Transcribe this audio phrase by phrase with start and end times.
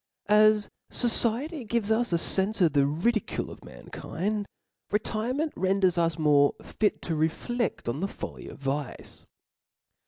[0.29, 4.47] As fociety gives us a fenfe of the ridicules of mankind,
[4.89, 9.27] retirement renders us more fit to refledk on the folly of vice.